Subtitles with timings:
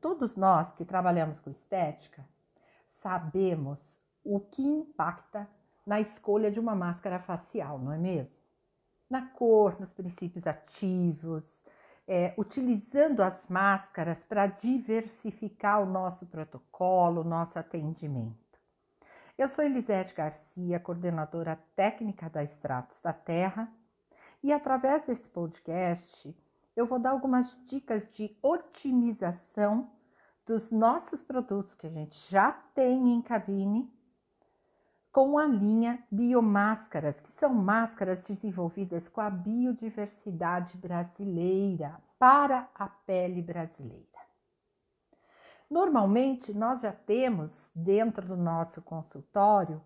[0.00, 2.24] Todos nós que trabalhamos com estética
[3.02, 5.48] sabemos o que impacta
[5.86, 8.40] na escolha de uma máscara facial, não é mesmo?
[9.08, 11.64] Na cor, nos princípios ativos,
[12.06, 18.36] é, utilizando as máscaras para diversificar o nosso protocolo, o nosso atendimento.
[19.36, 23.72] Eu sou Elisete Garcia, coordenadora técnica da Extratos da Terra,
[24.42, 26.34] e através desse podcast
[26.76, 29.90] eu vou dar algumas dicas de otimização
[30.46, 33.92] dos nossos produtos que a gente já tem em cabine
[35.12, 43.42] com a linha Biomáscaras, que são máscaras desenvolvidas com a biodiversidade brasileira para a pele
[43.42, 44.06] brasileira.
[45.68, 49.82] Normalmente, nós já temos dentro do nosso consultório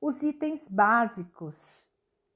[0.00, 1.89] os itens básicos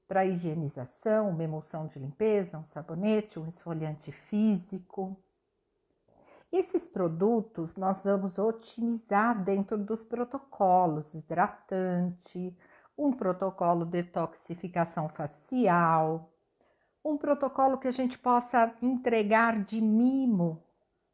[0.07, 5.17] para higienização, uma emulsão de limpeza, um sabonete, um esfoliante físico.
[6.51, 12.55] Esses produtos nós vamos otimizar dentro dos protocolos hidratante,
[12.97, 16.31] um protocolo de detoxificação facial,
[17.03, 20.63] um protocolo que a gente possa entregar de mimo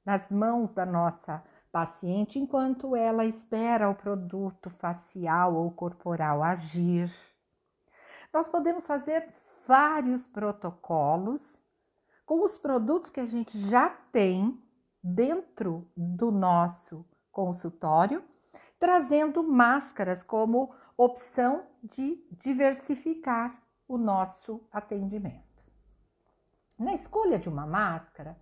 [0.05, 7.09] nas mãos da nossa paciente enquanto ela espera o produto facial ou corporal agir.
[8.33, 9.27] Nós podemos fazer
[9.67, 11.57] vários protocolos
[12.25, 14.57] com os produtos que a gente já tem
[15.03, 18.23] dentro do nosso consultório,
[18.79, 25.63] trazendo máscaras como opção de diversificar o nosso atendimento.
[26.77, 28.37] Na escolha de uma máscara,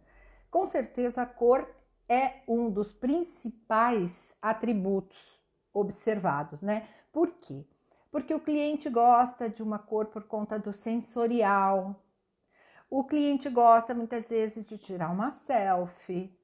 [0.51, 1.67] com certeza a cor
[2.07, 5.39] é um dos principais atributos
[5.73, 6.87] observados, né?
[7.11, 7.65] Por quê?
[8.11, 11.95] Porque o cliente gosta de uma cor por conta do sensorial.
[12.89, 16.35] O cliente gosta muitas vezes de tirar uma selfie,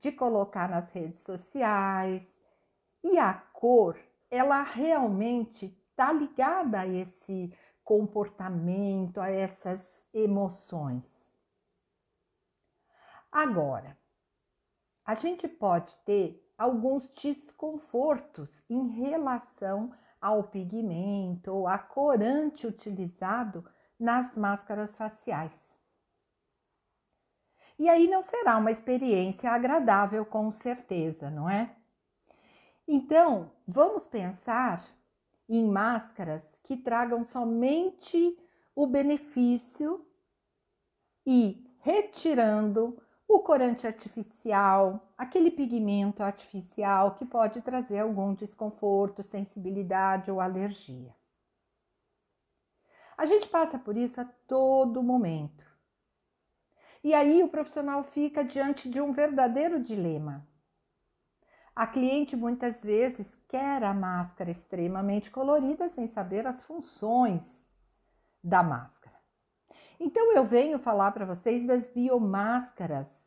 [0.00, 2.22] de colocar nas redes sociais.
[3.04, 3.96] E a cor,
[4.30, 11.04] ela realmente está ligada a esse comportamento, a essas emoções.
[13.30, 13.96] Agora,
[15.04, 23.68] a gente pode ter alguns desconfortos em relação ao pigmento ou a corante utilizado
[23.98, 25.76] nas máscaras faciais.
[27.78, 31.74] E aí não será uma experiência agradável, com certeza, não é?
[32.86, 34.86] Então, vamos pensar
[35.48, 38.38] em máscaras que tragam somente
[38.74, 40.06] o benefício
[41.26, 43.02] e retirando
[43.34, 51.14] o corante artificial, aquele pigmento artificial que pode trazer algum desconforto, sensibilidade ou alergia.
[53.16, 55.64] A gente passa por isso a todo momento.
[57.04, 60.46] E aí o profissional fica diante de um verdadeiro dilema.
[61.74, 67.42] A cliente muitas vezes quer a máscara extremamente colorida sem saber as funções
[68.42, 69.16] da máscara.
[69.98, 73.21] Então eu venho falar para vocês das biomáscaras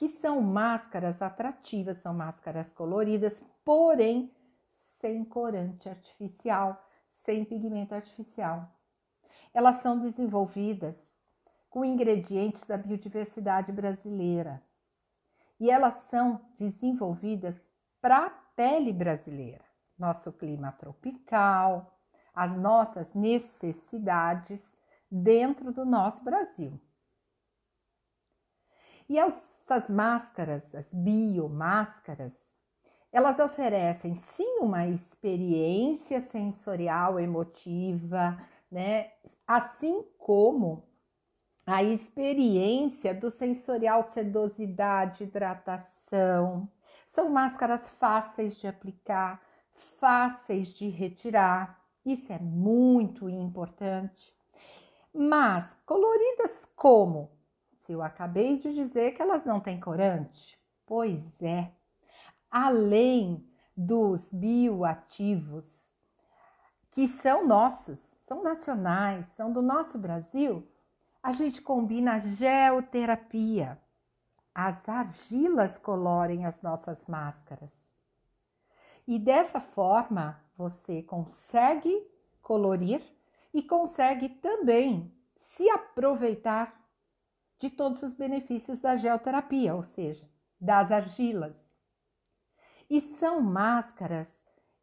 [0.00, 4.34] que são máscaras atrativas, são máscaras coloridas, porém
[4.98, 6.82] sem corante artificial,
[7.18, 8.66] sem pigmento artificial.
[9.52, 10.96] Elas são desenvolvidas
[11.68, 14.62] com ingredientes da biodiversidade brasileira
[15.60, 17.54] e elas são desenvolvidas
[18.00, 19.66] para a pele brasileira,
[19.98, 21.94] nosso clima tropical,
[22.32, 24.62] as nossas necessidades
[25.10, 26.80] dentro do nosso Brasil.
[29.06, 32.32] E as essas máscaras, as biomáscaras,
[33.12, 38.36] elas oferecem sim uma experiência sensorial, emotiva,
[38.70, 39.12] né?
[39.46, 40.88] Assim como
[41.64, 46.68] a experiência do sensorial sedosidade, hidratação.
[47.08, 49.40] São máscaras fáceis de aplicar,
[50.00, 51.80] fáceis de retirar.
[52.04, 54.34] Isso é muito importante.
[55.12, 57.39] Mas coloridas como
[57.92, 60.58] eu acabei de dizer que elas não têm corante.
[60.86, 61.70] Pois é.
[62.50, 63.46] Além
[63.76, 65.90] dos bioativos
[66.90, 70.66] que são nossos, são nacionais, são do nosso Brasil,
[71.22, 73.80] a gente combina geoterapia.
[74.54, 77.70] As argilas colorem as nossas máscaras.
[79.06, 82.06] E dessa forma você consegue
[82.42, 83.02] colorir
[83.54, 86.79] e consegue também se aproveitar
[87.60, 90.26] de todos os benefícios da geoterapia, ou seja,
[90.58, 91.54] das argilas.
[92.88, 94.28] E são máscaras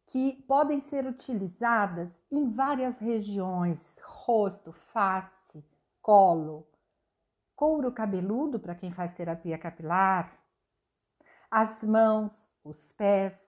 [0.06, 5.62] que podem ser utilizadas em várias regiões: rosto, face,
[6.00, 6.66] colo,
[7.54, 10.38] couro cabeludo para quem faz terapia capilar,
[11.50, 13.46] as mãos, os pés.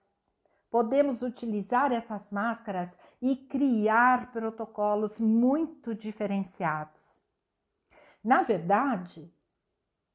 [0.69, 2.89] Podemos utilizar essas máscaras
[3.21, 7.20] e criar protocolos muito diferenciados.
[8.23, 9.33] Na verdade,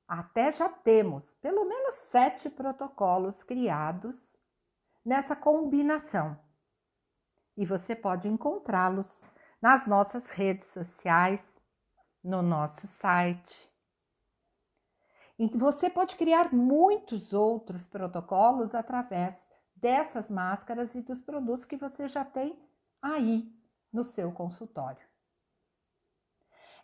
[0.06, 4.38] até já temos pelo menos sete protocolos criados
[5.04, 6.38] nessa combinação.
[7.56, 9.24] E você pode encontrá-los
[9.60, 11.40] nas nossas redes sociais,
[12.22, 13.72] no nosso site.
[15.38, 19.34] E você pode criar muitos outros protocolos através
[19.74, 22.58] dessas máscaras e dos produtos que você já tem
[23.02, 23.52] aí
[23.92, 25.06] no seu consultório.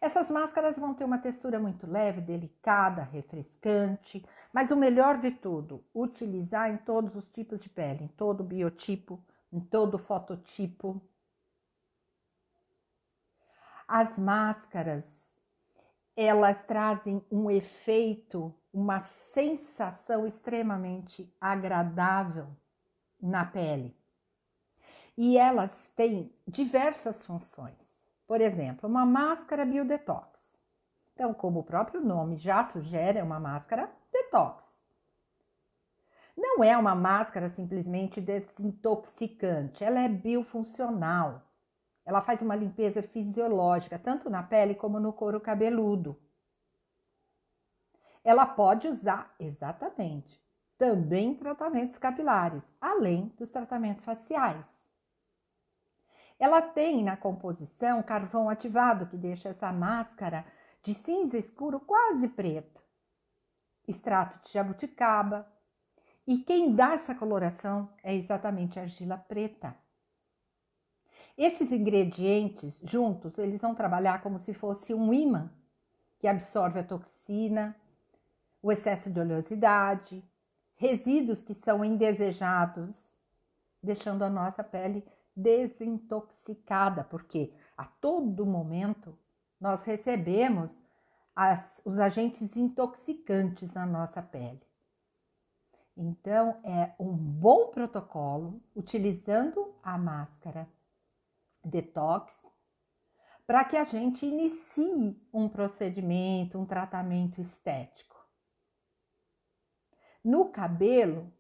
[0.03, 5.85] Essas máscaras vão ter uma textura muito leve, delicada, refrescante, mas o melhor de tudo,
[5.95, 11.01] utilizar em todos os tipos de pele, em todo biotipo, em todo fototipo.
[13.87, 15.05] As máscaras,
[16.17, 22.49] elas trazem um efeito, uma sensação extremamente agradável
[23.21, 23.97] na pele
[25.17, 27.82] e elas têm diversas funções.
[28.33, 30.57] Por exemplo, uma máscara biodetox.
[31.13, 34.65] Então, como o próprio nome já sugere, é uma máscara detox.
[36.35, 41.43] Não é uma máscara simplesmente desintoxicante, ela é biofuncional.
[42.07, 46.19] Ela faz uma limpeza fisiológica, tanto na pele como no couro cabeludo.
[48.25, 50.43] Ela pode usar exatamente
[50.79, 54.72] também tratamentos capilares, além dos tratamentos faciais.
[56.39, 60.45] Ela tem na composição carvão ativado, que deixa essa máscara
[60.83, 62.81] de cinza escuro quase preto.
[63.87, 65.47] Extrato de jabuticaba.
[66.27, 69.77] E quem dá essa coloração é exatamente a argila preta.
[71.37, 75.51] Esses ingredientes juntos, eles vão trabalhar como se fosse um ímã
[76.19, 77.75] que absorve a toxina,
[78.63, 80.25] o excesso de oleosidade,
[80.77, 83.13] resíduos que são indesejados,
[83.83, 89.19] deixando a nossa pele desintoxicada, porque a todo momento
[89.61, 90.83] nós recebemos
[91.35, 94.61] as, os agentes intoxicantes na nossa pele.
[95.97, 100.69] Então, é um bom protocolo utilizando a máscara
[101.65, 102.33] detox
[103.47, 108.17] para que a gente inicie um procedimento, um tratamento estético.
[110.25, 111.33] No cabelo,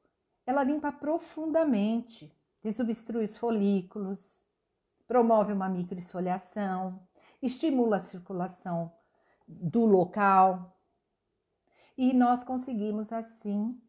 [0.44, 4.43] ela limpa profundamente desobstrui os folículos,
[5.06, 7.00] promove uma microesfoliação,
[7.43, 8.93] estimula a circulação
[9.47, 10.76] do local
[11.97, 13.81] e nós conseguimos assim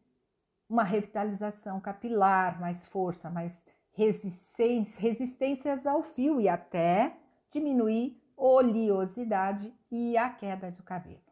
[0.68, 3.52] uma revitalização capilar, mais força, mais
[3.92, 7.16] resistência, resistências ao fio e até
[7.50, 11.22] diminuir oleosidade e a queda do cabelo.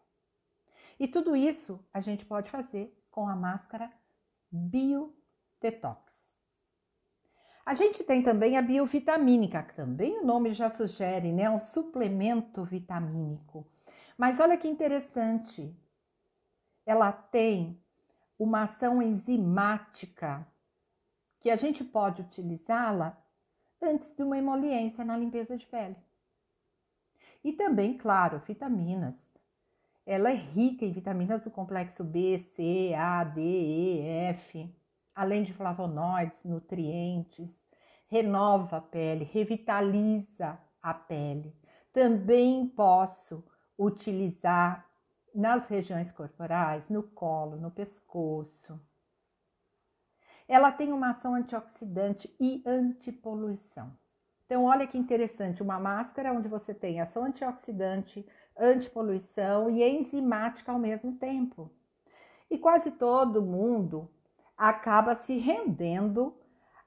[0.98, 3.92] E tudo isso a gente pode fazer com a máscara
[4.50, 5.12] Bio
[5.60, 6.11] Detox.
[7.64, 11.48] A gente tem também a biovitamínica, que também o nome já sugere, né?
[11.48, 13.64] Um suplemento vitamínico.
[14.18, 15.74] Mas olha que interessante,
[16.84, 17.80] ela tem
[18.36, 20.46] uma ação enzimática
[21.40, 23.16] que a gente pode utilizá-la
[23.80, 25.96] antes de uma emoliência na limpeza de pele.
[27.44, 29.14] E também, claro, vitaminas.
[30.04, 34.68] Ela é rica em vitaminas do complexo B, C, A, D, E, F
[35.14, 37.50] além de flavonoides, nutrientes,
[38.12, 41.56] renova a pele, revitaliza a pele.
[41.94, 43.42] Também posso
[43.78, 44.86] utilizar
[45.34, 48.78] nas regiões corporais, no colo, no pescoço.
[50.46, 53.96] Ela tem uma ação antioxidante e antipoluição.
[54.44, 58.26] Então, olha que interessante, uma máscara onde você tem ação antioxidante,
[58.58, 61.70] antipoluição e enzimática ao mesmo tempo.
[62.50, 64.10] E quase todo mundo
[64.54, 66.41] acaba se rendendo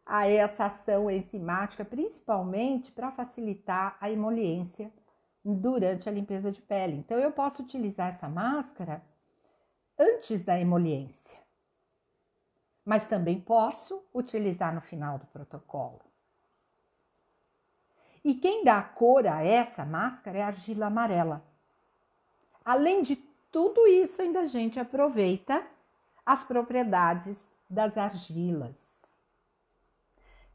[0.06, 4.92] a essa ação enzimática, principalmente para facilitar a emoliência
[5.44, 6.98] durante a limpeza de pele.
[6.98, 9.02] Então, eu posso utilizar essa máscara
[9.98, 11.40] antes da emoliência,
[12.86, 16.02] mas também posso utilizar no final do protocolo.
[18.24, 21.44] E quem dá cor a essa máscara é a argila amarela.
[22.64, 23.16] Além de
[23.52, 25.66] tudo isso, ainda a gente aproveita
[26.26, 27.38] as propriedades
[27.70, 28.85] das argilas.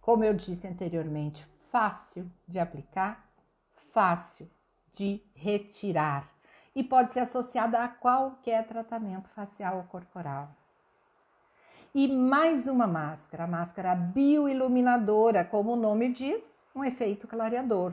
[0.01, 3.29] Como eu disse anteriormente, fácil de aplicar,
[3.93, 4.51] fácil
[4.95, 6.29] de retirar
[6.75, 10.49] e pode ser associada a qualquer tratamento facial ou corporal.
[11.95, 17.93] E mais uma máscara, a máscara bioiluminadora, como o nome diz, um efeito clareador.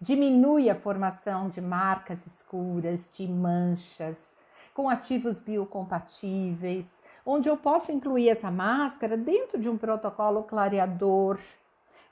[0.00, 4.16] Diminui a formação de marcas escuras, de manchas,
[4.74, 6.86] com ativos biocompatíveis,
[7.30, 11.38] onde eu posso incluir essa máscara dentro de um protocolo clareador,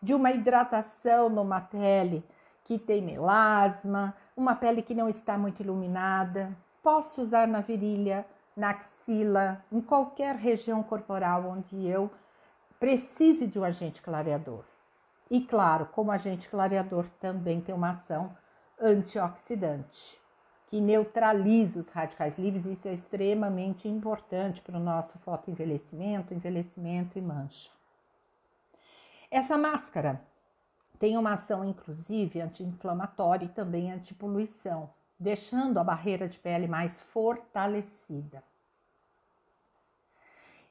[0.03, 2.23] de uma hidratação numa pele
[2.63, 6.55] que tem melasma, uma pele que não está muito iluminada.
[6.83, 12.11] Posso usar na virilha, na axila, em qualquer região corporal onde eu
[12.79, 14.65] precise de um agente clareador.
[15.31, 18.37] E claro, como agente clareador também tem uma ação
[18.79, 20.25] antioxidante
[20.67, 22.67] que neutraliza os radicais livres.
[22.67, 27.71] Isso é extremamente importante para o nosso fotoenvelhecimento, envelhecimento e mancha.
[29.31, 30.21] Essa máscara
[30.99, 38.43] tem uma ação, inclusive, anti-inflamatória e também anti-poluição, deixando a barreira de pele mais fortalecida.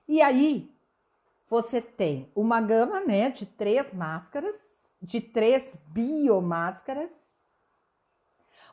[0.07, 0.71] E aí,
[1.49, 4.55] você tem uma gama né, de três máscaras,
[5.01, 7.11] de três biomáscaras,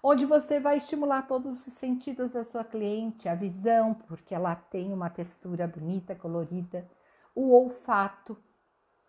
[0.02, 4.92] onde você vai estimular todos os sentidos da sua cliente, a visão, porque ela tem
[4.92, 6.88] uma textura bonita, colorida,
[7.35, 8.37] o olfato,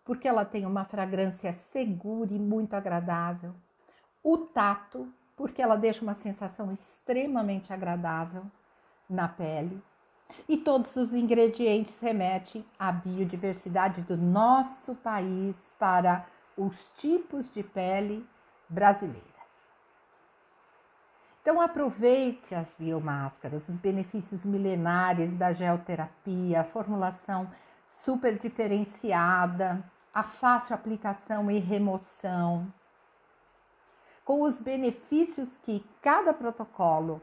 [0.04, 3.54] porque ela tem uma fragrância segura e muito agradável,
[4.22, 8.44] o tato, porque ela deixa uma sensação extremamente agradável
[9.10, 9.82] na pele.
[10.48, 18.26] E todos os ingredientes remetem à biodiversidade do nosso país para os tipos de pele
[18.68, 19.33] brasileira.
[21.44, 27.52] Então aproveite as biomáscaras, os benefícios milenares da geoterapia, a formulação
[27.90, 29.84] super diferenciada,
[30.14, 32.72] a fácil aplicação e remoção,
[34.24, 37.20] com os benefícios que cada protocolo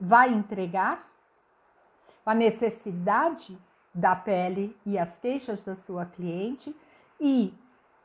[0.00, 1.10] vai entregar,
[2.24, 3.58] a necessidade
[3.92, 6.72] da pele e as queixas da sua cliente
[7.20, 7.52] e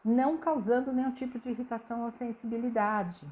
[0.03, 3.27] não causando nenhum tipo de irritação ou sensibilidade.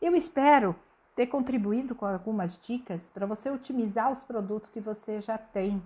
[0.00, 0.74] Eu espero
[1.14, 5.82] ter contribuído com algumas dicas para você otimizar os produtos que você já tem